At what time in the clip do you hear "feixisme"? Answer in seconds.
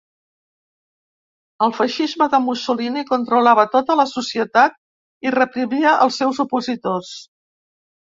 1.81-2.29